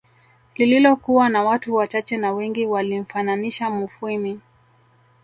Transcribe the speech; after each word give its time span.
Lililokuwa 0.55 1.29
na 1.29 1.43
watu 1.43 1.75
wachache 1.75 2.17
na 2.17 2.31
Wengi 2.33 2.65
walimfananisha 2.65 3.69
Mufwimi 3.69 4.39